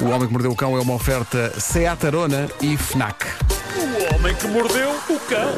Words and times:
O 0.00 0.10
Homem 0.10 0.28
que 0.28 0.32
Mordeu 0.32 0.52
o 0.52 0.56
Cão 0.56 0.76
é 0.76 0.80
uma 0.80 0.94
oferta 0.94 1.58
Seat 1.58 2.06
Arona 2.06 2.48
e 2.62 2.76
FNAC. 2.76 3.26
O 3.76 4.14
homem 4.14 4.34
que 4.36 4.46
mordeu 4.46 4.90
o 4.90 5.20
cão. 5.20 5.52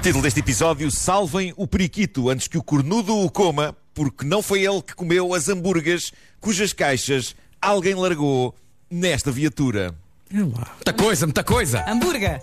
Título 0.00 0.22
deste 0.22 0.38
episódio: 0.38 0.90
Salvem 0.92 1.52
o 1.56 1.66
periquito 1.66 2.30
antes 2.30 2.46
que 2.46 2.56
o 2.56 2.62
cornudo 2.62 3.16
o 3.16 3.28
coma, 3.28 3.76
porque 3.92 4.24
não 4.24 4.40
foi 4.40 4.64
ele 4.64 4.80
que 4.80 4.94
comeu 4.94 5.34
as 5.34 5.48
hambúrgueras 5.48 6.12
cujas 6.40 6.72
caixas 6.72 7.34
alguém 7.60 7.94
largou 7.94 8.54
nesta 8.88 9.32
viatura. 9.32 9.92
É 10.32 10.40
lá. 10.40 10.74
Muita 10.74 10.92
coisa, 10.92 11.26
muita 11.26 11.42
coisa. 11.42 11.84
Hambúrguer. 11.88 12.42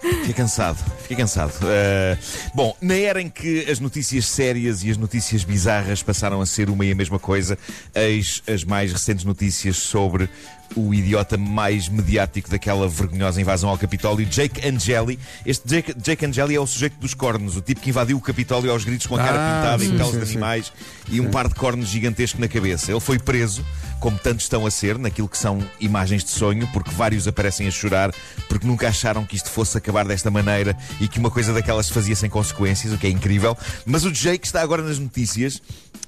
Fiquei 0.00 0.32
cansado, 0.32 0.78
fiquei 1.02 1.16
cansado. 1.16 1.52
Uh, 1.52 2.18
bom, 2.54 2.74
na 2.80 2.94
era 2.94 3.20
em 3.20 3.28
que 3.28 3.70
as 3.70 3.78
notícias 3.78 4.26
sérias 4.26 4.82
e 4.82 4.90
as 4.90 4.96
notícias 4.96 5.44
bizarras 5.44 6.02
passaram 6.02 6.40
a 6.40 6.46
ser 6.46 6.70
uma 6.70 6.86
e 6.86 6.92
a 6.92 6.94
mesma 6.94 7.18
coisa, 7.18 7.58
eis 7.94 8.42
as 8.46 8.64
mais 8.64 8.90
recentes 8.90 9.24
notícias 9.24 9.76
sobre 9.76 10.30
o 10.76 10.92
idiota 10.94 11.36
mais 11.36 11.88
mediático 11.88 12.48
daquela 12.50 12.86
vergonhosa 12.88 13.40
invasão 13.40 13.68
ao 13.70 13.78
Capitólio, 13.78 14.26
Jake 14.26 14.66
Angeli. 14.66 15.18
Este 15.44 15.66
Jake, 15.66 15.94
Jake 15.98 16.24
Angeli 16.26 16.54
é 16.54 16.60
o 16.60 16.66
sujeito 16.66 16.96
dos 16.98 17.14
cornos, 17.14 17.56
o 17.56 17.60
tipo 17.62 17.80
que 17.80 17.90
invadiu 17.90 18.16
o 18.16 18.20
Capitólio 18.20 18.70
aos 18.70 18.84
gritos 18.84 19.06
com 19.06 19.16
a 19.16 19.18
cara 19.18 19.36
Ah, 19.38 19.54
pintada 19.62 19.78
sim, 19.84 19.94
em 19.94 19.96
peles 19.96 20.12
de 20.12 20.26
sim. 20.26 20.32
animais 20.32 20.72
e 21.08 21.20
um 21.20 21.30
par 21.30 21.48
de 21.48 21.54
cornos 21.54 21.88
gigantesco 21.88 22.40
na 22.40 22.46
cabeça. 22.48 22.90
Ele 22.92 23.00
foi 23.00 23.18
preso, 23.18 23.64
como 23.98 24.18
tantos 24.18 24.44
estão 24.44 24.64
a 24.66 24.70
ser, 24.70 24.98
naquilo 24.98 25.28
que 25.28 25.38
são 25.38 25.58
imagens 25.80 26.22
de 26.22 26.30
sonho, 26.30 26.68
porque 26.72 26.90
vários 26.90 27.26
aparecem 27.26 27.66
a 27.66 27.70
chorar, 27.70 28.12
porque 28.48 28.66
nunca 28.66 28.88
acharam 28.88 29.24
que 29.24 29.36
isto 29.36 29.50
fosse 29.50 29.76
acabar 29.78 30.06
desta 30.06 30.30
maneira 30.30 30.76
e 31.00 31.08
que 31.08 31.18
uma 31.18 31.30
coisa 31.30 31.52
daquelas 31.52 31.86
se 31.86 31.92
fazia 31.92 32.14
sem 32.14 32.28
consequências, 32.30 32.92
o 32.92 32.98
que 32.98 33.06
é 33.06 33.10
incrível. 33.10 33.56
Mas 33.86 34.04
o 34.04 34.12
Jake 34.12 34.46
está 34.46 34.60
agora 34.60 34.82
nas 34.82 34.98
notícias, 34.98 35.60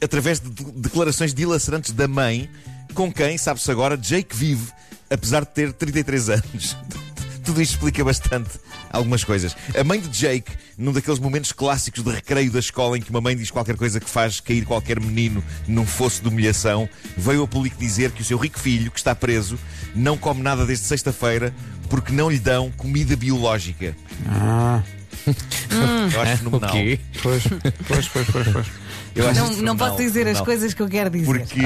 através 0.03 0.39
de- 0.39 0.51
declarações 0.77 1.33
dilacerantes 1.35 1.93
da 1.93 2.07
mãe, 2.07 2.49
com 2.93 3.13
quem, 3.13 3.37
sabe-se 3.39 3.71
agora, 3.71 3.97
Jake 3.97 4.35
vive, 4.35 4.73
apesar 5.09 5.41
de 5.41 5.51
ter 5.51 5.73
33 5.73 6.31
anos. 6.31 6.77
Tudo 7.45 7.63
isto 7.63 7.73
explica 7.73 8.05
bastante 8.05 8.51
algumas 8.93 9.25
coisas. 9.25 9.57
A 9.79 9.83
mãe 9.83 10.01
de 10.01 10.09
Jake, 10.09 10.53
num 10.77 10.93
daqueles 10.93 11.19
momentos 11.19 11.53
clássicos 11.53 12.05
de 12.05 12.11
recreio 12.11 12.51
da 12.51 12.59
escola 12.59 12.99
em 12.99 13.01
que 13.01 13.11
uma 13.11 13.21
mãe 13.21 13.37
diz 13.37 13.51
qualquer 13.51 13.77
coisa 13.77 13.99
que 13.99 14.09
faz 14.09 14.41
cair 14.41 14.65
qualquer 14.65 15.01
menino 15.01 15.43
num 15.67 15.87
fosso 15.87 16.23
de 16.23 16.29
humilhação, 16.29 16.89
veio 17.17 17.43
a 17.43 17.49
público 17.49 17.77
dizer 17.79 18.13
que 18.13 18.23
o 18.23 18.25
seu 18.25 18.39
rico 18.39 18.59
filho, 18.59 18.91
que 18.91 18.99
está 18.99 19.15
preso, 19.15 19.59
não 19.95 20.17
come 20.17 20.43
nada 20.43 20.67
desde 20.67 20.85
sexta-feira 20.85 21.55
porque 21.89 22.13
não 22.13 22.31
lhe 22.31 22.39
dão 22.39 22.71
comida 22.73 23.17
biológica. 23.17 23.97
Ah, 24.29 24.83
Eu 26.13 26.21
acho 26.21 26.37
fenomenal. 26.39 26.73
pois, 27.23 27.43
pois, 27.87 28.09
pois, 28.09 28.27
pois, 28.29 28.49
pois. 28.53 28.67
Eu 29.15 29.29
acho 29.29 29.41
Não, 29.41 29.51
isto 29.51 29.63
não 29.63 29.75
fenomenal, 29.75 29.77
posso 29.77 29.97
dizer 29.99 30.21
as 30.21 30.39
fenomenal. 30.39 30.45
coisas 30.45 30.75
que 30.75 30.83
eu 30.83 30.89
quero 30.89 31.11
dizer. 31.11 31.27
Porque 31.27 31.61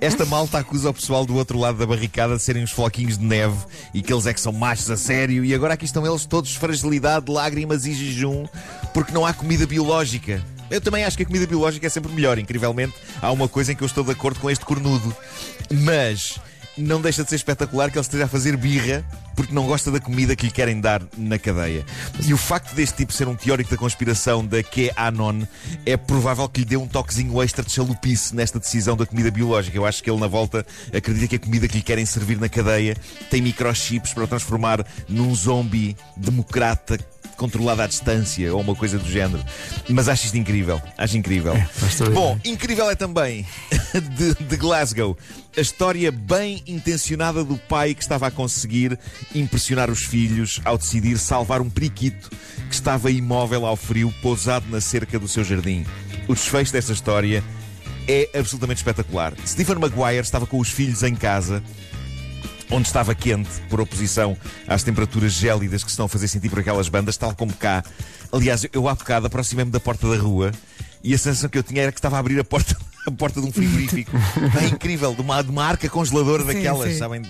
esta 0.00 0.24
malta 0.26 0.58
acusa 0.58 0.90
o 0.90 0.94
pessoal 0.94 1.24
do 1.26 1.34
outro 1.36 1.58
lado 1.58 1.78
da 1.78 1.86
barricada 1.86 2.36
de 2.36 2.42
serem 2.42 2.62
os 2.64 2.70
floquinhos 2.70 3.18
de 3.18 3.24
neve 3.24 3.56
e 3.92 4.02
que 4.02 4.12
eles 4.12 4.26
é 4.26 4.32
que 4.32 4.40
são 4.40 4.52
machos 4.52 4.90
a 4.90 4.96
sério 4.96 5.44
e 5.44 5.54
agora 5.54 5.74
aqui 5.74 5.84
estão 5.84 6.06
eles 6.06 6.24
todos 6.24 6.54
fragilidade, 6.56 7.30
lágrimas 7.30 7.86
e 7.86 7.92
jejum 7.92 8.46
porque 8.94 9.12
não 9.12 9.24
há 9.26 9.32
comida 9.32 9.66
biológica. 9.66 10.42
Eu 10.70 10.80
também 10.80 11.04
acho 11.04 11.16
que 11.16 11.22
a 11.22 11.26
comida 11.26 11.46
biológica 11.46 11.86
é 11.86 11.90
sempre 11.90 12.10
melhor. 12.12 12.38
Incrivelmente, 12.38 12.94
há 13.20 13.30
uma 13.30 13.46
coisa 13.46 13.72
em 13.72 13.76
que 13.76 13.82
eu 13.82 13.86
estou 13.86 14.02
de 14.02 14.10
acordo 14.12 14.40
com 14.40 14.50
este 14.50 14.64
cornudo. 14.64 15.14
Mas 15.70 16.38
não 16.76 17.00
deixa 17.00 17.22
de 17.22 17.30
ser 17.30 17.36
espetacular 17.36 17.90
que 17.90 17.98
ele 17.98 18.02
esteja 18.02 18.24
a 18.24 18.28
fazer 18.28 18.56
birra 18.56 19.04
porque 19.34 19.54
não 19.54 19.66
gosta 19.66 19.90
da 19.90 20.00
comida 20.00 20.36
que 20.36 20.46
lhe 20.46 20.52
querem 20.52 20.80
dar 20.80 21.02
na 21.16 21.38
cadeia. 21.38 21.84
E 22.24 22.32
o 22.32 22.36
facto 22.36 22.74
deste 22.74 22.98
tipo 22.98 23.12
ser 23.12 23.28
um 23.28 23.34
teórico 23.34 23.70
da 23.70 23.76
conspiração 23.76 24.44
da 24.44 24.62
QAnon 24.62 25.42
é 25.86 25.96
provável 25.96 26.48
que 26.48 26.60
lhe 26.60 26.66
dê 26.66 26.76
um 26.76 26.86
toquezinho 26.86 27.42
extra 27.42 27.64
de 27.64 27.72
chalupice 27.72 28.34
nesta 28.34 28.58
decisão 28.58 28.96
da 28.96 29.06
comida 29.06 29.30
biológica. 29.30 29.76
Eu 29.76 29.86
acho 29.86 30.02
que 30.02 30.10
ele, 30.10 30.20
na 30.20 30.26
volta, 30.26 30.66
acredita 30.94 31.28
que 31.28 31.36
a 31.36 31.38
comida 31.38 31.66
que 31.66 31.76
lhe 31.76 31.82
querem 31.82 32.04
servir 32.04 32.38
na 32.38 32.48
cadeia 32.48 32.96
tem 33.30 33.40
microchips 33.40 34.12
para 34.12 34.24
o 34.24 34.26
transformar 34.26 34.86
num 35.08 35.34
zombie 35.34 35.96
democrata 36.16 36.98
controlado 37.42 37.82
à 37.82 37.88
distância 37.88 38.54
ou 38.54 38.60
uma 38.60 38.74
coisa 38.76 38.98
do 38.98 39.10
género. 39.10 39.44
Mas 39.88 40.08
acho 40.08 40.26
isto 40.26 40.38
incrível. 40.38 40.80
Acho 40.96 41.16
incrível. 41.16 41.54
todo 41.98 42.12
Bom, 42.12 42.38
incrível 42.44 42.88
é 42.88 42.94
também 42.94 43.44
de, 44.16 44.34
de 44.44 44.56
Glasgow 44.56 45.18
a 45.56 45.60
história 45.60 46.12
bem 46.12 46.62
intencionada 46.68 47.42
do 47.42 47.58
pai 47.58 47.94
que 47.94 48.02
estava 48.02 48.28
a 48.28 48.30
conseguir 48.30 48.96
impressionar 49.34 49.90
os 49.90 50.04
filhos 50.04 50.60
ao 50.64 50.78
decidir 50.78 51.18
salvar 51.18 51.60
um 51.60 51.68
periquito 51.68 52.30
que 52.68 52.74
estava 52.74 53.10
imóvel 53.10 53.66
ao 53.66 53.76
frio, 53.76 54.14
pousado 54.22 54.66
na 54.70 54.80
cerca 54.80 55.18
do 55.18 55.26
seu 55.26 55.42
jardim. 55.42 55.84
O 56.28 56.34
desfecho 56.34 56.72
desta 56.72 56.92
história 56.92 57.42
é 58.06 58.30
absolutamente 58.38 58.78
espetacular. 58.78 59.34
Stephen 59.44 59.76
Maguire 59.76 60.22
estava 60.22 60.46
com 60.46 60.58
os 60.58 60.70
filhos 60.70 61.02
em 61.02 61.14
casa 61.14 61.62
onde 62.72 62.86
estava 62.88 63.14
quente, 63.14 63.50
por 63.68 63.80
oposição 63.80 64.36
às 64.66 64.82
temperaturas 64.82 65.32
gélidas 65.32 65.84
que 65.84 65.90
se 65.90 65.94
estão 65.94 66.06
a 66.06 66.08
fazer 66.08 66.26
sentir 66.28 66.48
por 66.48 66.58
aquelas 66.58 66.88
bandas, 66.88 67.16
tal 67.16 67.34
como 67.34 67.52
cá. 67.52 67.84
Aliás, 68.32 68.66
eu 68.72 68.88
há 68.88 68.94
bocado 68.94 69.26
aproximei-me 69.26 69.70
da 69.70 69.78
porta 69.78 70.08
da 70.08 70.16
rua 70.16 70.52
e 71.04 71.12
a 71.14 71.18
sensação 71.18 71.50
que 71.50 71.58
eu 71.58 71.62
tinha 71.62 71.82
era 71.82 71.92
que 71.92 71.98
estava 71.98 72.16
a 72.16 72.18
abrir 72.18 72.38
a 72.40 72.44
porta, 72.44 72.76
a 73.06 73.10
porta 73.10 73.40
de 73.40 73.46
um 73.46 73.52
frigorífico. 73.52 74.10
é 74.60 74.66
incrível, 74.68 75.14
de 75.14 75.20
uma, 75.20 75.42
de 75.42 75.50
uma 75.50 75.64
arca 75.64 75.88
congeladora 75.88 76.42
Sim, 76.44 76.54
daquelas, 76.54 76.92
sim. 76.92 76.98
sabem? 76.98 77.22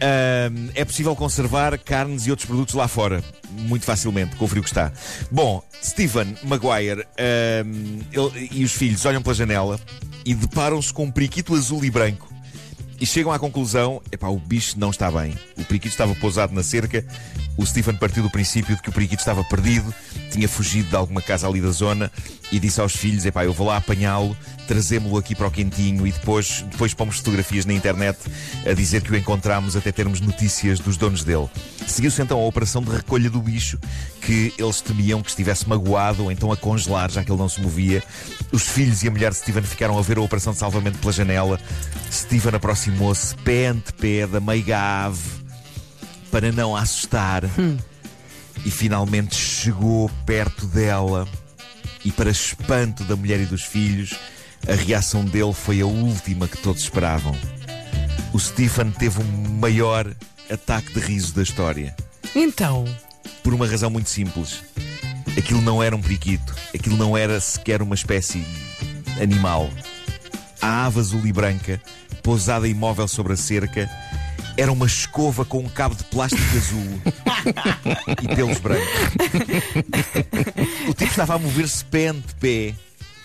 Ahm, 0.00 0.70
é 0.74 0.84
possível 0.84 1.14
conservar 1.14 1.78
carnes 1.78 2.26
e 2.26 2.30
outros 2.30 2.46
produtos 2.46 2.74
lá 2.74 2.88
fora, 2.88 3.22
muito 3.50 3.84
facilmente, 3.84 4.34
com 4.36 4.44
o 4.44 4.48
frio 4.48 4.62
que 4.62 4.68
está. 4.68 4.90
Bom, 5.30 5.62
Stephen 5.84 6.34
Maguire 6.44 7.06
ahm, 7.18 8.00
ele- 8.10 8.48
e 8.50 8.64
os 8.64 8.72
filhos 8.72 9.04
olham 9.04 9.22
pela 9.22 9.34
janela 9.34 9.78
e 10.24 10.34
deparam-se 10.34 10.92
com 10.92 11.04
um 11.04 11.10
periquito 11.10 11.54
azul 11.54 11.84
e 11.84 11.90
branco. 11.90 12.31
E 13.02 13.06
chegam 13.06 13.32
à 13.32 13.38
conclusão: 13.38 14.00
epá, 14.12 14.28
o 14.28 14.38
bicho 14.38 14.78
não 14.78 14.90
está 14.90 15.10
bem. 15.10 15.36
O 15.58 15.64
periquito 15.64 15.88
estava 15.88 16.14
pousado 16.14 16.54
na 16.54 16.62
cerca. 16.62 17.04
O 17.56 17.66
Stephen 17.66 17.94
partiu 17.94 18.22
do 18.22 18.30
princípio 18.30 18.74
de 18.74 18.82
que 18.82 18.88
o 18.88 18.92
periquito 18.92 19.20
estava 19.20 19.44
perdido, 19.44 19.94
tinha 20.30 20.48
fugido 20.48 20.88
de 20.88 20.96
alguma 20.96 21.20
casa 21.20 21.46
ali 21.46 21.60
da 21.60 21.70
zona 21.70 22.10
e 22.50 22.58
disse 22.58 22.80
aos 22.80 22.96
filhos: 22.96 23.26
epá, 23.26 23.44
eu 23.44 23.52
vou 23.52 23.66
lá 23.66 23.76
apanhá-lo, 23.76 24.36
trazemos-lo 24.66 25.18
aqui 25.18 25.34
para 25.34 25.46
o 25.46 25.50
quentinho 25.50 26.06
e 26.06 26.12
depois, 26.12 26.64
depois 26.70 26.94
pomos 26.94 27.18
fotografias 27.18 27.66
na 27.66 27.74
internet 27.74 28.18
a 28.66 28.72
dizer 28.72 29.02
que 29.02 29.12
o 29.12 29.16
encontramos 29.16 29.76
até 29.76 29.92
termos 29.92 30.20
notícias 30.20 30.78
dos 30.80 30.96
donos 30.96 31.24
dele. 31.24 31.48
Seguiu-se 31.86 32.22
então 32.22 32.40
a 32.40 32.46
operação 32.46 32.82
de 32.82 32.90
recolha 32.90 33.28
do 33.28 33.40
bicho, 33.40 33.78
que 34.22 34.54
eles 34.58 34.80
temiam 34.80 35.20
que 35.20 35.28
estivesse 35.28 35.68
magoado 35.68 36.24
ou 36.24 36.32
então 36.32 36.50
a 36.50 36.56
congelar, 36.56 37.10
já 37.10 37.22
que 37.22 37.30
ele 37.30 37.38
não 37.38 37.48
se 37.48 37.60
movia. 37.60 38.02
Os 38.50 38.62
filhos 38.62 39.02
e 39.02 39.08
a 39.08 39.10
mulher 39.10 39.30
de 39.30 39.36
Stephen 39.36 39.62
ficaram 39.62 39.98
a 39.98 40.02
ver 40.02 40.16
a 40.16 40.22
operação 40.22 40.52
de 40.52 40.58
salvamento 40.58 40.98
pela 40.98 41.12
janela. 41.12 41.60
Stephen 42.10 42.54
aproximou-se 42.54 43.34
pé 43.36 43.66
ante 43.66 43.92
pé 43.92 44.26
da 44.26 44.40
meiga 44.40 44.78
ave 44.78 45.41
para 46.32 46.50
não 46.50 46.74
a 46.74 46.80
assustar 46.80 47.44
e 48.64 48.70
finalmente 48.70 49.36
chegou 49.36 50.10
perto 50.24 50.66
dela. 50.66 51.28
E 52.04 52.10
para 52.10 52.30
espanto 52.30 53.04
da 53.04 53.14
mulher 53.14 53.38
e 53.38 53.46
dos 53.46 53.62
filhos, 53.62 54.14
a 54.66 54.72
reação 54.72 55.24
dele 55.24 55.52
foi 55.52 55.80
a 55.80 55.86
última 55.86 56.48
que 56.48 56.56
todos 56.56 56.82
esperavam. 56.82 57.36
O 58.32 58.40
Stephen 58.40 58.90
teve 58.90 59.20
o 59.20 59.24
maior 59.60 60.12
ataque 60.50 60.92
de 60.94 61.00
riso 61.00 61.34
da 61.34 61.42
história. 61.42 61.94
Então, 62.34 62.84
Por 63.42 63.52
uma 63.52 63.66
razão 63.66 63.90
muito 63.90 64.08
simples. 64.08 64.62
Aquilo 65.36 65.60
não 65.60 65.82
era 65.82 65.94
um 65.94 66.00
periquito. 66.00 66.54
Aquilo 66.74 66.96
não 66.96 67.16
era 67.16 67.40
sequer 67.40 67.82
uma 67.82 67.94
espécie 67.94 68.44
animal. 69.20 69.68
A 70.60 70.86
ave 70.86 71.00
azul 71.00 71.26
e 71.26 71.32
branca, 71.32 71.80
pousada 72.22 72.68
imóvel 72.68 73.06
sobre 73.08 73.32
a 73.32 73.36
cerca, 73.36 73.90
era 74.56 74.70
uma 74.72 74.86
escova 74.86 75.44
com 75.44 75.58
um 75.58 75.68
cabo 75.68 75.94
de 75.94 76.04
plástico 76.04 76.42
azul 76.56 77.00
e 78.22 78.34
pelos 78.34 78.58
brancos. 78.58 78.88
O 80.88 80.94
tipo 80.94 81.10
estava 81.10 81.34
a 81.34 81.38
mover-se 81.38 81.84
pé 81.84 82.08
ante 82.08 82.34
pé 82.36 82.74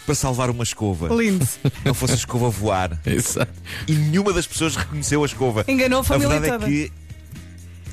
para 0.06 0.16
salvar 0.16 0.50
uma 0.50 0.64
escova. 0.64 1.14
lindo. 1.14 1.46
Não 1.84 1.94
fosse 1.94 2.14
a 2.14 2.16
escova 2.16 2.50
voar. 2.50 2.98
Exato. 3.06 3.52
E 3.88 3.94
nenhuma 3.94 4.32
das 4.32 4.48
pessoas 4.48 4.76
reconheceu 4.76 5.22
a 5.22 5.26
escova. 5.26 5.66
Enganou 5.68 6.00
a 6.00 6.04
família 6.04 6.40
verdade 6.40 6.64
toda. 6.64 6.66
é 6.66 6.70
que. 6.70 6.92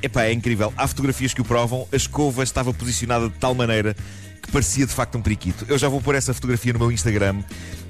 Epá, 0.00 0.25
é 0.25 0.32
incrível. 0.32 0.72
Há 0.76 0.87
fotografias 0.87 1.34
que 1.34 1.40
o 1.40 1.44
provam. 1.44 1.88
A 1.92 1.96
escova 1.96 2.44
estava 2.44 2.72
posicionada 2.72 3.28
de 3.28 3.34
tal 3.38 3.54
maneira 3.54 3.96
que 4.40 4.52
parecia 4.52 4.87
de 4.87 4.92
facto 4.92 5.16
um 5.19 5.22
periquito. 5.22 5.64
Eu 5.69 5.78
já 5.78 5.88
vou 5.88 6.00
pôr 6.00 6.14
essa 6.14 6.32
fotografia 6.32 6.72
no 6.72 6.78
meu 6.78 6.92
Instagram 6.92 7.42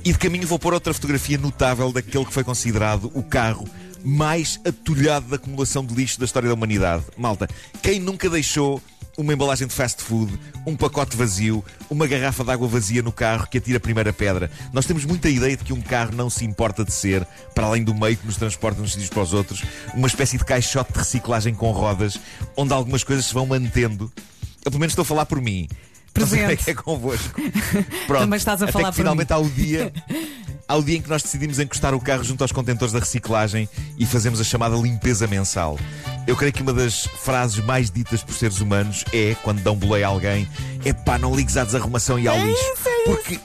e 0.04 0.12
de 0.12 0.18
caminho 0.18 0.46
vou 0.46 0.58
pôr 0.58 0.72
outra 0.72 0.94
fotografia 0.94 1.36
notável 1.36 1.92
daquele 1.92 2.24
que 2.24 2.32
foi 2.32 2.44
considerado 2.44 3.10
o 3.14 3.22
carro 3.22 3.68
mais 4.04 4.60
atulhado 4.64 5.26
da 5.28 5.36
acumulação 5.36 5.84
de 5.84 5.94
lixo 5.94 6.18
da 6.18 6.26
história 6.26 6.48
da 6.48 6.54
humanidade. 6.54 7.04
Malta, 7.16 7.48
quem 7.82 7.98
nunca 7.98 8.28
deixou 8.28 8.80
uma 9.16 9.32
embalagem 9.32 9.66
de 9.66 9.72
fast 9.72 10.02
food, 10.02 10.32
um 10.66 10.76
pacote 10.76 11.16
vazio, 11.16 11.64
uma 11.88 12.06
garrafa 12.06 12.44
de 12.44 12.50
água 12.50 12.66
vazia 12.66 13.02
no 13.02 13.12
carro 13.12 13.46
que 13.46 13.58
atira 13.58 13.78
a 13.78 13.80
primeira 13.80 14.12
pedra. 14.12 14.50
Nós 14.72 14.86
temos 14.86 15.04
muita 15.04 15.28
ideia 15.28 15.56
de 15.56 15.64
que 15.64 15.72
um 15.72 15.80
carro 15.80 16.12
não 16.14 16.28
se 16.28 16.44
importa 16.44 16.84
de 16.84 16.92
ser, 16.92 17.26
para 17.54 17.66
além 17.66 17.84
do 17.84 17.94
meio 17.94 18.16
que 18.16 18.26
nos 18.26 18.36
transporta 18.36 18.78
de 18.78 18.84
uns 18.84 18.92
sítios 18.92 19.10
para 19.10 19.22
os 19.22 19.32
outros, 19.32 19.62
uma 19.94 20.08
espécie 20.08 20.36
de 20.36 20.44
caixote 20.44 20.92
de 20.92 20.98
reciclagem 20.98 21.54
com 21.54 21.70
rodas, 21.70 22.18
onde 22.56 22.72
algumas 22.72 23.04
coisas 23.04 23.26
se 23.26 23.34
vão 23.34 23.46
mantendo. 23.46 24.12
Eu 24.64 24.70
pelo 24.70 24.80
menos 24.80 24.92
estou 24.92 25.02
a 25.02 25.06
falar 25.06 25.26
por 25.26 25.40
mim. 25.40 25.68
Não 26.16 26.26
sei 26.26 26.38
como 26.38 26.50
é 26.52 26.54
Presente. 26.56 26.64
que 26.64 26.70
é 26.70 26.74
convosco. 26.74 27.40
Pronto, 28.06 28.20
Também 28.22 28.36
estás 28.36 28.62
a 28.62 28.64
até 28.64 28.72
falar 28.72 28.84
que 28.86 28.90
por 28.92 28.96
finalmente 28.96 29.32
há 29.32 29.38
o 29.38 29.48
dia. 29.48 29.92
Há 30.66 30.72
ao 30.72 30.82
dia 30.82 30.96
em 30.96 31.02
que 31.02 31.10
nós 31.10 31.22
decidimos 31.22 31.58
encostar 31.58 31.92
o 31.94 32.00
carro 32.00 32.24
junto 32.24 32.40
aos 32.40 32.50
contentores 32.50 32.90
da 32.90 32.98
reciclagem 32.98 33.68
e 33.98 34.06
fazemos 34.06 34.40
a 34.40 34.44
chamada 34.44 34.74
limpeza 34.76 35.26
mensal. 35.26 35.78
Eu 36.26 36.34
creio 36.36 36.54
que 36.54 36.62
uma 36.62 36.72
das 36.72 37.04
frases 37.22 37.62
mais 37.66 37.90
ditas 37.90 38.22
por 38.22 38.34
seres 38.34 38.60
humanos 38.62 39.04
é, 39.12 39.36
quando 39.42 39.60
dão 39.62 39.76
boleia 39.76 40.06
a 40.06 40.08
alguém, 40.08 40.48
é 40.82 40.94
pá, 40.94 41.18
não 41.18 41.36
ligues 41.36 41.58
à 41.58 41.64
desarrumação 41.64 42.18
e 42.18 42.26
ao 42.26 42.34
É 42.36 42.44
lixo. 42.46 42.62
é 42.86 43.04
Porque, 43.04 43.38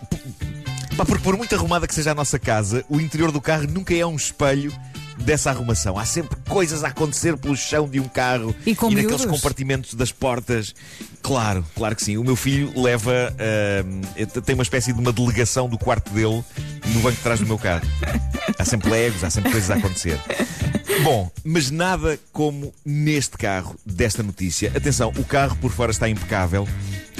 pá, 0.95 1.04
porque 1.06 1.21
por 1.21 1.36
muito 1.36 1.54
arrumada 1.54 1.86
que 1.86 1.94
seja 1.94 2.12
a 2.12 2.16
nossa 2.16 2.39
casa, 2.39 2.86
o 2.88 3.01
interior 3.01 3.33
do 3.33 3.42
carro 3.42 3.68
nunca 3.68 3.94
é 3.94 4.06
um 4.06 4.16
espelho 4.16 4.71
dessa 5.24 5.50
arrumação. 5.50 5.98
Há 5.98 6.06
sempre 6.06 6.38
coisas 6.48 6.83
a 6.83 6.88
acontecer 6.89 7.38
pelo 7.38 7.56
chão 7.56 7.88
de 7.88 8.00
um 8.00 8.07
carro 8.07 8.56
E 8.66 8.75
com 8.75 8.89
naqueles 8.89 9.07
miúdos? 9.12 9.25
compartimentos 9.25 9.94
das 9.94 10.12
portas. 10.12 10.74
Claro, 11.21 11.66
claro 11.75 11.95
que 11.95 12.04
sim. 12.04 12.18
O 12.18 12.24
meu 12.24 12.36
filho 12.36 12.71
leva. 12.80 13.33
ah, 13.39 14.42
tem 14.45 14.56
uma 14.56 14.63
espécie 14.63 14.94
de 14.94 15.00
uma 15.00 15.12
delegação 15.12 15.68
do 15.69 15.77
quarto 15.77 16.12
dele 16.13 16.44
no 16.88 17.00
banco 17.01 17.18
de 17.18 17.21
trás 17.24 17.39
do 17.39 17.45
meu 17.45 17.57
carro. 17.57 17.86
Há 18.57 18.66
sempre 18.66 18.89
legos, 18.89 19.24
há 19.24 19.30
sempre 19.30 19.51
coisas 19.51 19.69
a 19.69 19.75
acontecer. 19.75 20.19
Bom, 21.04 21.32
mas 21.44 21.70
nada 21.72 22.20
como 22.34 22.74
neste 22.84 23.38
carro 23.38 23.76
desta 23.86 24.24
notícia. 24.24 24.72
Atenção, 24.76 25.14
o 25.18 25.24
carro 25.24 25.56
por 25.58 25.72
fora 25.72 25.92
está 25.92 26.10
impecável. 26.10 26.68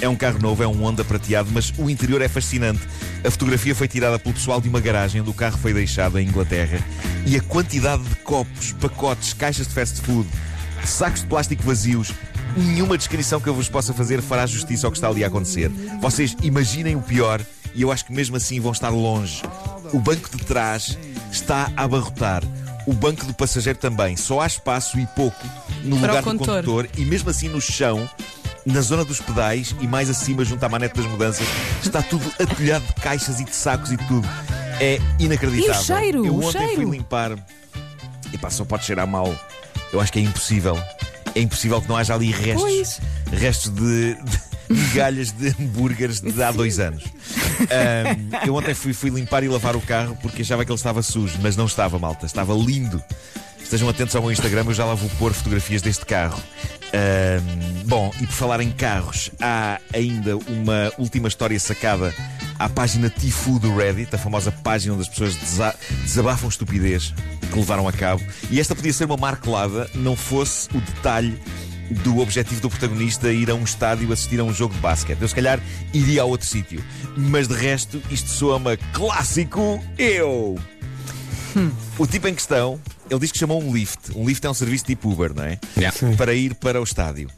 É 0.02 0.08
um 0.08 0.16
carro 0.16 0.40
novo, 0.40 0.64
é 0.64 0.68
um 0.68 0.84
Honda 0.84 1.04
prateado, 1.04 1.50
mas 1.54 1.74
o 1.78 1.90
interior 1.90 2.22
é 2.22 2.28
fascinante. 2.28 2.82
A 3.24 3.30
fotografia 3.30 3.76
foi 3.76 3.88
tirada 3.88 4.18
pelo 4.18 4.34
pessoal 4.34 4.60
de 4.60 4.70
uma 4.70 4.80
garagem 4.80 5.22
onde 5.22 5.30
o 5.30 5.34
carro 5.34 5.58
foi 5.58 5.74
deixado 5.74 6.18
em 6.18 6.28
Inglaterra 6.28 6.80
e 7.26 7.36
a 7.36 7.42
quantidade 7.42 8.04
de 8.04 8.16
copos, 8.18 8.72
pacotes, 8.74 9.34
caixas 9.34 9.68
de 9.68 9.74
fast 9.74 10.02
food, 10.02 10.28
sacos 10.86 11.22
de 11.22 11.28
plástico 11.28 11.64
vazios, 11.64 12.14
nenhuma 12.56 12.98
descrição 12.98 13.40
que 13.40 13.48
eu 13.48 13.54
vos 13.54 13.70
possa 13.70 13.94
fazer 13.94 14.22
fará 14.22 14.46
justiça 14.46 14.88
ao 14.88 14.92
que 14.92 14.98
está 14.98 15.10
ali 15.10 15.24
a 15.24 15.28
acontecer. 15.28 15.70
Vocês 16.02 16.36
imaginem 16.42 16.96
o 16.96 17.02
pior 17.02 17.42
e 17.76 17.82
eu 17.82 17.92
acho 17.92 18.06
que 18.06 18.14
mesmo 18.14 18.36
assim 18.36 18.60
vão 18.60 18.72
estar 18.72 18.90
longe. 18.90 19.42
O 19.94 20.00
banco 20.00 20.30
de 20.36 20.44
trás 20.44 20.98
está 21.32 21.72
a 21.76 21.84
abarrotar. 21.84 22.44
O 22.90 22.94
banco 22.94 23.24
do 23.26 23.34
passageiro 23.34 23.78
também. 23.78 24.18
Só 24.18 24.42
há 24.42 24.48
espaço 24.48 25.00
e 25.00 25.06
pouco 25.08 25.38
no 25.84 25.98
Para 26.00 26.08
lugar 26.14 26.22
do 26.22 26.26
condutor. 26.26 26.64
condutor 26.64 26.90
e 26.98 27.06
mesmo 27.06 27.30
assim 27.30 27.48
no 27.48 27.62
chão, 27.62 28.10
na 28.66 28.82
zona 28.82 29.06
dos 29.06 29.22
pedais 29.22 29.76
e 29.80 29.88
mais 29.88 30.10
acima 30.10 30.44
junto 30.44 30.64
à 30.64 30.70
manete 30.70 30.96
das 30.96 31.06
mudanças, 31.06 31.46
está 31.84 32.02
tudo 32.02 32.26
atulhado 32.42 32.86
de 32.88 32.94
caixas 32.96 33.40
e 33.40 33.46
de 33.46 33.56
sacos 33.56 33.92
e 33.92 33.98
tudo. 33.98 34.28
É 34.82 35.00
inacreditável. 35.20 35.74
E 35.76 35.78
o 35.78 35.84
cheiro? 35.84 36.26
Eu 36.26 36.34
O 36.34 36.44
ontem 36.46 36.60
cheiro? 36.60 36.76
fui 36.82 36.86
limpar 36.98 37.38
e 38.34 38.38
pá, 38.38 38.50
só 38.50 38.66
pode 38.66 38.86
cheirar 38.86 39.06
mal. 39.06 39.34
Eu 39.94 40.02
acho 40.02 40.12
que 40.12 40.20
é 40.20 40.22
impossível. 40.24 40.78
É 41.36 41.42
impossível 41.42 41.80
que 41.82 41.88
não 41.90 41.96
haja 41.96 42.16
ali 42.16 42.32
restos, 42.32 42.62
Pois. 42.64 43.02
restos 43.32 43.70
de, 43.72 44.16
de 44.16 44.40
migalhas 44.70 45.32
de 45.32 45.50
hambúrgueres 45.50 46.22
de 46.22 46.44
há 46.44 46.52
dois 46.52 46.80
anos. 46.80 47.04
Ahm, 47.62 48.48
eu 48.48 48.56
ontem 48.56 48.74
fui, 48.74 48.94
fui 48.94 49.10
limpar 49.10 49.44
e 49.44 49.48
lavar 49.48 49.76
o 49.76 49.82
carro 49.82 50.18
porque 50.22 50.42
achava 50.42 50.64
que 50.64 50.72
ele 50.72 50.78
estava 50.78 51.02
sujo, 51.02 51.38
mas 51.42 51.56
não 51.56 51.66
estava, 51.66 51.98
malta. 52.00 52.26
Estava 52.26 52.54
lindo. 52.54 53.02
Estejam 53.62 53.88
atentos 53.90 54.16
ao 54.16 54.22
meu 54.22 54.32
Instagram, 54.32 54.64
eu 54.66 54.74
já 54.74 54.84
lá 54.86 54.96
vou 54.96 55.10
pôr 55.20 55.34
fotografias 55.34 55.82
deste 55.82 56.06
carro. 56.06 56.42
Ahm, 56.94 57.84
bom, 57.86 58.12
e 58.20 58.26
por 58.26 58.34
falar 58.34 58.62
em 58.62 58.72
carros, 58.72 59.30
há 59.40 59.80
ainda 59.94 60.38
uma 60.38 60.92
última 60.98 61.28
história 61.28 61.60
sacada 61.60 62.14
à 62.58 62.68
página 62.68 63.10
Tifu 63.10 63.60
do 63.60 63.76
Reddit, 63.78 64.14
a 64.16 64.18
famosa 64.18 64.52
página 64.52 64.94
onde 64.94 65.04
as 65.04 65.08
pessoas 65.10 65.36
desa- 65.36 65.76
desabafam 66.04 66.50
estupidez 66.50 67.14
que 67.52 67.60
levaram 67.60 67.88
a 67.88 67.94
cabo. 67.94 68.24
E 68.50 68.60
esta 68.60 68.74
podia 68.76 68.92
ser 68.92 69.06
uma 69.06 69.18
marcolada, 69.18 69.88
não 69.94 70.16
fosse 70.16 70.68
o 70.76 70.82
detalhe 70.82 71.40
do 71.90 72.20
objetivo 72.20 72.62
do 72.62 72.70
protagonista 72.70 73.32
ir 73.32 73.50
a 73.50 73.56
um 73.56 73.64
estádio 73.64 74.12
assistir 74.12 74.40
a 74.40 74.44
um 74.44 74.54
jogo 74.54 74.74
de 74.74 74.80
basquete. 74.80 75.22
Eu, 75.22 75.28
se 75.28 75.36
calhar, 75.36 75.60
iria 75.94 76.22
a 76.22 76.26
outro 76.26 76.48
sítio. 76.48 76.84
Mas 77.18 77.48
de 77.48 77.56
resto, 77.56 78.02
isto 78.10 78.30
soa-me 78.30 78.78
clássico 78.94 79.84
eu. 79.98 80.58
O 81.98 82.08
tipo 82.08 82.28
em 82.28 82.36
questão, 82.36 82.80
ele 83.10 83.20
diz 83.20 83.32
que 83.32 83.38
chamou 83.38 83.62
um 83.62 83.74
lift. 83.74 84.16
Um 84.16 84.28
lift 84.28 84.46
é 84.46 84.50
um 84.50 84.54
serviço 84.54 84.86
tipo 84.86 85.12
Uber, 85.12 85.34
não 85.34 85.44
é? 85.44 85.60
Yeah. 85.78 85.98
Para 86.16 86.34
ir 86.34 86.54
para 86.56 86.80
o 86.80 86.84
estádio. 86.84 87.30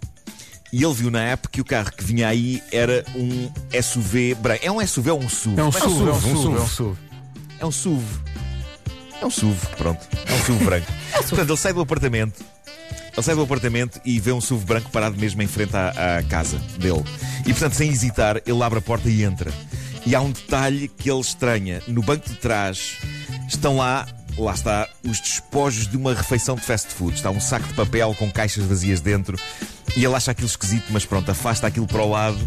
E 0.72 0.84
ele 0.84 0.94
viu 0.94 1.12
na 1.12 1.22
app 1.22 1.50
que 1.50 1.60
o 1.60 1.66
carro 1.66 1.92
que 1.92 2.04
vinha 2.04 2.28
aí 2.28 2.62
era 2.72 3.04
um 3.16 3.52
SUV 3.82 4.36
branco. 4.36 4.66
É 4.66 4.72
um 4.72 4.86
SUV 4.86 5.12
ou 5.12 5.20
um 5.22 5.30
SUV? 5.30 5.60
É 5.60 5.64
um 5.64 5.66
Mas 5.66 5.84
SUV, 5.84 6.10
é 6.10 6.12
um 6.14 6.22
SUV, 6.22 6.32
SUV, 6.32 6.58
é 6.58 6.62
um 6.62 6.68
SUV. 6.68 6.98
É 7.60 7.66
um 7.66 7.72
SUV. 7.72 8.06
É 9.22 9.26
um 9.26 9.30
SUV, 9.30 9.68
pronto. 9.78 10.08
É 10.26 10.34
um 10.34 10.46
SUV 10.46 10.66
branco. 10.66 10.88
Portanto, 11.12 11.50
ele 11.50 11.58
sai 11.58 11.74
do 11.74 11.82
apartamento. 11.82 12.44
Ele 13.14 13.24
sai 13.24 13.36
do 13.36 13.42
apartamento 13.42 14.00
e 14.06 14.20
vê 14.20 14.32
um 14.32 14.40
SUV 14.40 14.66
branco 14.66 14.90
parado 14.90 15.18
mesmo 15.18 15.42
em 15.42 15.48
frente 15.48 15.76
à, 15.76 16.18
à 16.18 16.24
casa 16.24 16.58
dele. 16.78 17.04
E 17.42 17.52
portanto, 17.52 17.74
sem 17.74 17.90
hesitar, 17.90 18.42
ele 18.46 18.64
abre 18.64 18.80
a 18.80 18.82
porta 18.82 19.10
e 19.10 19.24
entra. 19.24 19.52
E 20.06 20.16
há 20.16 20.22
um 20.22 20.32
detalhe 20.32 20.88
que 20.88 21.12
ele 21.12 21.20
estranha. 21.20 21.82
No 21.88 22.02
banco 22.02 22.28
de 22.28 22.36
trás 22.36 22.98
estão 23.48 23.78
lá, 23.78 24.08
lá 24.38 24.54
está, 24.54 24.88
os 25.04 25.20
despojos 25.20 25.88
de 25.88 25.98
uma 25.98 26.14
refeição 26.14 26.56
de 26.56 26.62
fast 26.62 26.90
food. 26.94 27.16
Está 27.16 27.30
um 27.30 27.40
saco 27.40 27.68
de 27.68 27.74
papel 27.74 28.16
com 28.18 28.32
caixas 28.32 28.66
vazias 28.66 29.02
dentro. 29.02 29.38
E 29.96 30.06
ele 30.06 30.16
acha 30.16 30.32
aquilo 30.32 30.48
esquisito, 30.48 30.86
mas 30.90 31.06
pronto, 31.06 31.30
afasta 31.30 31.68
aquilo 31.68 31.86
para 31.86 32.02
o 32.02 32.10
lado 32.10 32.40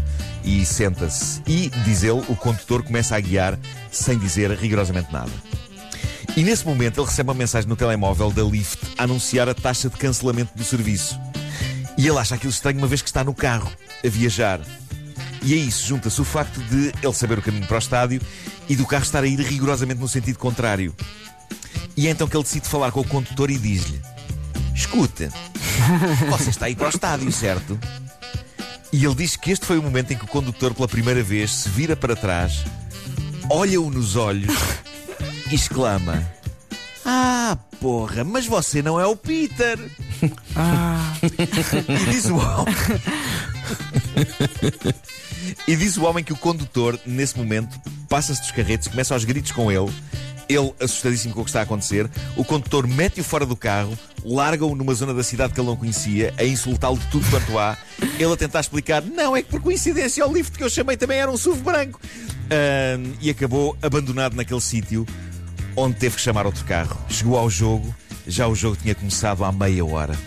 e 0.43 0.65
senta-se. 0.65 1.41
E, 1.45 1.69
diz 1.83 2.03
ele, 2.03 2.23
o 2.27 2.35
condutor 2.35 2.81
começa 2.83 3.15
a 3.15 3.19
guiar 3.19 3.59
sem 3.91 4.17
dizer 4.17 4.49
rigorosamente 4.51 5.13
nada. 5.13 5.31
E 6.35 6.43
nesse 6.43 6.65
momento 6.65 6.99
ele 6.99 7.07
recebe 7.07 7.29
uma 7.29 7.35
mensagem 7.35 7.69
no 7.69 7.77
telemóvel 7.77 8.29
da 8.29 8.43
Lyft 8.43 8.79
a 8.97 9.03
anunciar 9.03 9.47
a 9.47 9.53
taxa 9.53 9.89
de 9.89 9.95
cancelamento 9.95 10.51
do 10.53 10.65
serviço. 10.65 11.17
E 11.97 12.05
ele 12.05 12.17
acha 12.17 12.35
aquilo 12.35 12.51
estranho 12.51 12.77
uma 12.77 12.87
vez 12.87 13.01
que 13.01 13.07
está 13.07 13.23
no 13.23 13.33
carro, 13.33 13.71
a 14.03 14.09
viajar. 14.09 14.59
E 15.41 15.53
a 15.53 15.57
isso 15.57 15.87
junta-se 15.87 16.19
o 16.19 16.25
facto 16.25 16.59
de 16.63 16.91
ele 17.01 17.13
saber 17.13 17.39
o 17.39 17.41
caminho 17.41 17.65
para 17.65 17.75
o 17.75 17.79
estádio 17.79 18.21
e 18.67 18.75
do 18.75 18.85
carro 18.85 19.03
estar 19.03 19.23
a 19.23 19.27
ir 19.27 19.39
rigorosamente 19.39 20.01
no 20.01 20.09
sentido 20.09 20.37
contrário. 20.37 20.93
E 21.95 22.07
é 22.07 22.09
então 22.09 22.27
que 22.27 22.35
ele 22.35 22.43
decide 22.43 22.67
falar 22.67 22.91
com 22.91 22.99
o 22.99 23.07
condutor 23.07 23.49
e 23.49 23.57
diz-lhe: 23.57 24.01
Escuta, 24.75 25.31
você 26.29 26.49
está 26.49 26.65
a 26.65 26.69
ir 26.69 26.75
para 26.75 26.87
o 26.87 26.89
estádio, 26.89 27.31
certo? 27.31 27.79
E 28.91 29.05
ele 29.05 29.15
diz 29.15 29.37
que 29.37 29.51
este 29.51 29.65
foi 29.65 29.77
o 29.77 29.83
momento 29.83 30.11
em 30.11 30.17
que 30.17 30.25
o 30.25 30.27
condutor, 30.27 30.73
pela 30.73 30.87
primeira 30.87 31.23
vez, 31.23 31.51
se 31.51 31.69
vira 31.69 31.95
para 31.95 32.13
trás, 32.13 32.65
olha-o 33.49 33.89
nos 33.89 34.17
olhos 34.17 34.53
e 35.51 35.55
exclama: 35.55 36.23
Ah, 37.05 37.57
porra, 37.79 38.23
mas 38.23 38.45
você 38.45 38.81
não 38.81 38.99
é 38.99 39.05
o 39.05 39.15
Peter! 39.15 39.79
E 41.21 42.05
diz 42.11 42.25
o 42.25 42.37
homem. 42.37 42.75
e 45.67 45.75
diz 45.75 45.97
o 45.97 46.03
homem 46.03 46.23
que 46.23 46.33
o 46.33 46.37
condutor, 46.37 46.99
nesse 47.05 47.37
momento, 47.37 47.79
passa-se 48.09 48.41
dos 48.41 48.51
carretes, 48.51 48.87
começa 48.87 49.13
aos 49.13 49.23
gritos 49.23 49.51
com 49.51 49.71
ele. 49.71 49.91
Ele, 50.47 50.71
assustadíssimo 50.79 51.33
com 51.33 51.41
o 51.41 51.43
que 51.43 51.49
está 51.49 51.61
a 51.61 51.63
acontecer, 51.63 52.07
o 52.37 52.45
condutor 52.45 52.85
mete-o 52.85 53.23
fora 53.23 53.47
do 53.47 53.55
carro, 53.55 53.97
larga-o 54.23 54.75
numa 54.75 54.93
zona 54.93 55.11
da 55.11 55.23
cidade 55.23 55.53
que 55.53 55.59
ele 55.59 55.67
não 55.67 55.75
conhecia, 55.75 56.35
a 56.37 56.43
insultá-lo 56.43 56.99
de 56.99 57.07
tudo 57.07 57.27
quanto 57.31 57.57
há. 57.57 57.75
Ele 58.19 58.31
a 58.31 58.37
tentar 58.37 58.59
explicar: 58.59 59.01
não, 59.01 59.35
é 59.35 59.41
que 59.41 59.49
por 59.49 59.59
coincidência 59.59 60.25
o 60.25 60.31
lift 60.31 60.55
que 60.55 60.63
eu 60.63 60.69
chamei 60.69 60.97
também 60.97 61.17
era 61.17 61.31
um 61.31 61.37
SUV 61.37 61.61
branco. 61.61 61.99
Ahm, 62.45 63.13
e 63.21 63.29
acabou 63.31 63.75
abandonado 63.81 64.35
naquele 64.35 64.61
sítio 64.61 65.05
onde 65.75 65.95
teve 65.95 66.15
que 66.15 66.21
chamar 66.21 66.45
outro 66.45 66.63
carro. 66.65 66.97
Chegou 67.09 67.37
ao 67.37 67.49
jogo, 67.49 67.93
já 68.27 68.47
o 68.47 68.55
jogo 68.55 68.77
tinha 68.81 68.95
começado 68.95 69.43
há 69.43 69.51
meia 69.51 69.85
hora. 69.85 70.17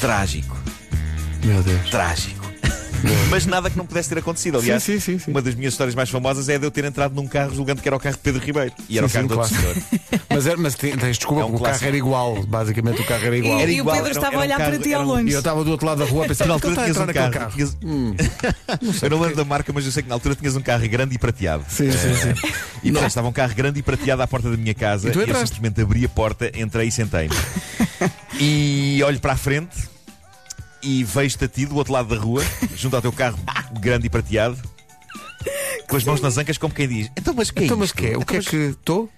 Trágico, 0.00 0.56
meu 1.44 1.62
Deus. 1.62 1.90
trágico. 1.90 2.35
Mas 3.30 3.46
nada 3.46 3.68
que 3.70 3.76
não 3.76 3.86
pudesse 3.86 4.08
ter 4.08 4.18
acontecido. 4.18 4.58
Aliás, 4.58 4.82
Sim, 4.82 4.94
sim, 5.00 5.18
sim, 5.18 5.18
sim. 5.18 5.30
uma 5.30 5.40
das 5.42 5.54
minhas 5.54 5.72
histórias 5.74 5.94
mais 5.94 6.08
famosas 6.10 6.48
é 6.48 6.58
de 6.58 6.66
eu 6.66 6.70
ter 6.70 6.84
entrado 6.84 7.14
num 7.14 7.26
carro 7.26 7.54
julgando 7.54 7.80
que 7.82 7.88
era 7.88 7.96
o 7.96 8.00
carro 8.00 8.14
de 8.16 8.22
Pedro 8.22 8.42
Ribeiro. 8.44 8.72
E 8.88 8.98
era 8.98 9.08
Sim, 9.08 9.18
o 9.24 9.28
carro 9.28 9.44
sim, 9.46 9.54
do 9.54 9.60
senhor. 9.60 9.76
Mas, 10.28 10.46
era, 10.46 10.56
mas 10.58 10.74
te- 10.74 10.94
tens 10.96 11.16
desculpa, 11.16 11.42
É 11.42 11.44
um 11.46 11.50
porque 11.52 11.62
o 11.62 11.66
carro 11.72 11.86
era 11.86 11.96
igual. 11.96 12.42
Basicamente, 12.46 13.00
o 13.00 13.04
carro 13.06 13.24
era 13.24 13.36
igual. 13.38 13.58
Era 13.58 13.70
E 13.70 13.74
o 13.74 13.78
igual, 13.78 13.96
Pedro 13.96 14.10
era 14.10 14.18
um- 14.18 14.22
estava 14.22 14.26
a 14.26 14.28
era 14.32 14.38
um 14.38 14.42
olhar 14.44 14.56
para 14.58 14.70
carro- 14.72 14.82
ti 14.82 14.92
era 14.92 15.02
ao 15.02 15.08
um- 15.08 15.12
E 15.12 15.16
longe. 15.22 15.32
eu 15.32 15.38
estava 15.38 15.64
do 15.64 15.70
outro 15.70 15.86
lado 15.86 15.98
da 15.98 16.04
rua 16.04 16.24
a 16.24 16.28
pensar: 16.28 16.46
Na 16.46 16.54
"Por 16.54 16.60
que 16.60 16.66
altura 16.68 16.82
tinhas 16.84 16.96
um 16.98 17.06
naquele 17.06 17.30
carro. 17.30 17.32
carro. 17.32 17.52
tinhas- 17.52 17.76
Eu 19.02 19.10
não 19.10 19.20
lembro 19.20 19.36
da 19.36 19.44
marca, 19.44 19.72
mas 19.72 19.86
eu 19.86 19.92
sei 19.92 20.02
que 20.02 20.08
na 20.10 20.14
altura 20.14 20.34
tinhas 20.34 20.56
um 20.56 20.60
carro 20.60 20.86
grande 20.88 21.14
e 21.14 21.18
prateado. 21.18 21.64
Sim, 21.68 21.90
sim, 21.90 22.14
sim. 22.14 22.48
E 22.82 22.90
portanto, 22.92 23.08
estava 23.08 23.28
um 23.28 23.32
carro 23.32 23.54
grande 23.54 23.78
e 23.78 23.82
prateado 23.82 24.20
à 24.20 24.26
porta 24.26 24.50
da 24.50 24.56
minha 24.58 24.74
casa 24.74 25.08
E 25.08 25.12
tu 25.12 25.20
eu 25.20 25.22
entraste? 25.24 25.54
simplesmente 25.54 25.80
abri 25.80 26.04
a 26.04 26.08
porta, 26.08 26.50
entrei 26.54 26.88
e 26.88 26.92
sentei-me. 26.92 27.34
e 28.38 29.00
olho 29.04 29.18
para 29.20 29.32
a 29.32 29.36
frente 29.36 29.76
e 30.86 31.02
vejo-te 31.04 31.44
a 31.44 31.48
ti 31.48 31.66
do 31.66 31.74
outro 31.76 31.92
lado 31.92 32.14
da 32.14 32.20
rua, 32.20 32.42
junto 32.76 32.94
ao 32.94 33.02
teu 33.02 33.12
carro 33.12 33.38
grande 33.80 34.06
e 34.06 34.10
prateado, 34.10 34.56
com 35.88 35.96
as 35.96 36.04
mãos 36.04 36.20
nas 36.20 36.38
ancas, 36.38 36.56
como 36.58 36.72
quem 36.72 36.86
diz: 36.88 37.10
Então, 37.16 37.34
mas 37.34 37.50
que 37.50 37.60
é 37.62 37.64
Então, 37.64 37.76
mas 37.76 37.88
isto? 37.88 37.98
que 37.98 38.06
é? 38.06 38.16
O 38.16 38.24
que 38.24 38.36
é 38.36 38.38
Então, 38.38 38.50
que 38.50 38.56
estou? 38.56 39.10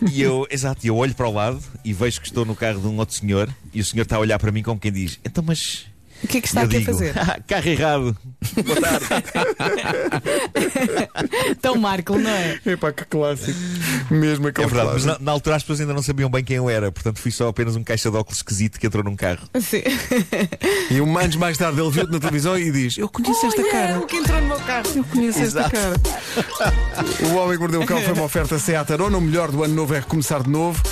mas-" 0.00 0.12
E 0.12 0.20
eu, 0.22 0.46
exato, 0.50 0.86
eu 0.86 0.96
olho 0.96 1.14
para 1.14 1.28
o 1.28 1.32
lado 1.32 1.62
e 1.84 1.92
vejo 1.92 2.20
que 2.20 2.26
estou 2.26 2.44
no 2.44 2.56
carro 2.56 2.80
de 2.80 2.86
um 2.86 2.96
outro 2.98 3.14
senhor 3.14 3.48
e 3.72 3.80
o 3.80 3.84
senhor 3.84 4.02
está 4.02 4.16
a 4.16 4.18
olhar 4.18 4.38
para 4.38 4.50
mim 4.50 4.62
como 4.62 4.80
quem 4.80 4.90
diz: 4.92 5.20
Então, 5.24 5.44
mas. 5.46 5.86
O 6.22 6.26
que 6.28 6.38
é 6.38 6.40
que 6.40 6.46
está 6.48 6.62
aqui 6.62 6.78
digo, 6.78 6.90
a 6.90 6.94
fazer? 6.94 7.18
"Ah, 7.18 7.38
Carro 7.48 7.68
errado. 7.68 8.16
Boa 8.64 8.80
tarde. 8.80 9.06
Tão 11.62 11.76
Marco, 11.76 12.16
não 12.18 12.30
é? 12.30 12.60
Epá, 12.66 12.92
que 12.92 13.04
clássico. 13.04 13.58
Mesmo 14.10 14.46
É 14.46 14.50
aquele 14.50 14.66
verdade, 14.66 14.90
mas 14.94 15.02
clássico. 15.04 15.24
na, 15.24 15.30
na 15.30 15.32
altura 15.32 15.56
as 15.56 15.62
pessoas 15.62 15.80
ainda 15.80 15.94
não 15.94 16.02
sabiam 16.02 16.28
bem 16.30 16.44
quem 16.44 16.56
eu 16.56 16.68
era, 16.68 16.90
portanto 16.92 17.18
fui 17.20 17.30
só 17.30 17.48
apenas 17.48 17.74
um 17.76 17.82
caixa 17.84 18.10
de 18.10 18.16
óculos 18.16 18.38
esquisito 18.38 18.78
que 18.78 18.86
entrou 18.86 19.02
num 19.04 19.16
carro. 19.16 19.48
Sim. 19.60 19.82
E 20.90 21.00
um 21.00 21.18
anos 21.18 21.36
mais 21.36 21.56
tarde 21.56 21.80
ele 21.80 21.90
viu-te 21.90 22.12
na 22.12 22.18
televisão 22.20 22.58
e 22.58 22.70
diz: 22.70 22.98
Eu 22.98 23.08
conheço 23.08 23.46
esta 23.46 23.62
Olha, 23.62 23.70
cara. 23.70 23.98
o 24.00 24.06
que 24.06 24.16
entrou 24.16 24.40
no 24.40 24.48
meu 24.48 24.60
carro. 24.60 24.86
Eu 24.94 25.04
conheço 25.04 25.38
esta 25.40 25.60
Exato. 25.60 25.70
cara. 25.70 26.00
O 27.32 27.34
Homem 27.36 27.52
que 27.54 27.58
Mordeu 27.58 27.80
o 27.82 27.86
Cão 27.86 28.00
foi 28.02 28.12
uma 28.12 28.24
oferta 28.24 28.58
Seat 28.58 28.92
Arona. 28.92 29.16
O 29.18 29.20
melhor 29.20 29.50
do 29.50 29.62
ano 29.62 29.74
novo 29.74 29.94
é 29.94 29.98
recomeçar 30.00 30.42
de 30.42 30.50
novo, 30.50 30.82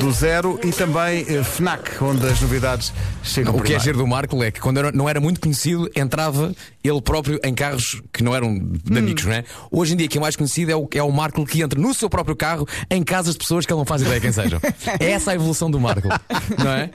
do 0.00 0.10
zero. 0.12 0.58
E 0.64 0.72
também 0.72 1.24
eh, 1.28 1.42
Fnac, 1.42 2.02
onde 2.02 2.26
as 2.26 2.40
novidades 2.40 2.92
chegam 3.22 3.52
O 3.52 3.56
que 3.56 3.60
é 3.60 3.62
primeiro. 3.62 3.84
giro 3.84 3.98
do 3.98 4.06
Marco 4.06 4.42
é 4.42 4.50
que 4.50 4.60
quando 4.60 4.78
era- 4.78 4.92
não 4.92 5.08
era 5.08 5.20
muito 5.20 5.40
conhecido, 5.40 5.90
entrava 5.94 6.54
ele 6.82 7.02
próprio 7.02 7.38
em 7.44 7.54
carros 7.54 8.00
que 8.12 8.22
não 8.22 8.34
eram 8.34 8.58
de 8.58 8.98
amigos, 8.98 9.24
não 9.24 9.32
é? 9.32 9.44
Hoje 9.70 9.94
em 9.94 9.96
dia, 9.96 10.08
quem 10.08 10.18
é 10.18 10.22
mais 10.22 10.36
conhecido 10.36 10.70
é 10.72 10.76
o, 10.76 10.88
é 10.94 11.02
o 11.02 11.10
Marco 11.12 11.44
que 11.44 11.60
entra 11.62 11.78
no 11.80 11.92
seu 11.94 12.08
próprio 12.08 12.34
carro 12.36 12.66
em 12.90 13.02
casas 13.02 13.34
de 13.34 13.38
pessoas 13.40 13.66
que 13.66 13.72
ele 13.72 13.78
não 13.78 13.86
faz 13.86 14.02
ideia 14.02 14.20
quem 14.20 14.32
sejam. 14.32 14.60
É 15.00 15.10
essa 15.10 15.32
a 15.32 15.34
evolução 15.34 15.70
do 15.70 15.78
Marco, 15.78 16.08
não 16.08 16.70
é? 16.72 16.90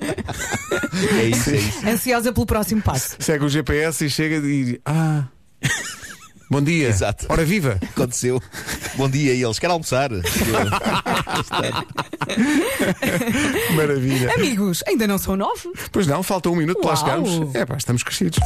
É 1.20 1.24
isso, 1.25 1.50
é 1.51 1.56
isso. 1.58 1.88
Ansiosa 1.88 2.34
pelo 2.34 2.46
próximo 2.46 2.82
passo. 2.82 3.15
Segue 3.20 3.46
o 3.46 3.50
GPS 3.50 4.06
e 4.06 4.10
chega 4.10 4.36
e 4.48 4.80
Ah. 4.86 5.24
Bom 6.53 6.62
dia. 6.62 6.88
Exato. 6.88 7.25
Ora 7.29 7.43
viva. 7.43 7.79
Aconteceu. 7.81 8.39
Bom 8.93 9.10
dia, 9.10 9.33
e 9.33 9.41
eles 9.43 9.57
querem 9.57 9.74
almoçar. 9.74 10.12
Maravilha. 13.75 14.31
Amigos, 14.36 14.83
ainda 14.88 15.07
não 15.07 15.17
são 15.17 15.36
nove? 15.36 15.72
Pois 15.91 16.05
não, 16.05 16.22
falta 16.22 16.51
um 16.51 16.55
minuto 16.55 16.79
para 16.79 16.91
lá 16.91 16.95
chegarmos. 16.95 17.55
É 17.55 17.65
pá, 17.65 17.75
estamos 17.75 18.03
crescidos. 18.03 18.38